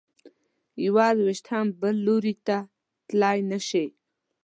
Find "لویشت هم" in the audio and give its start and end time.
1.17-1.65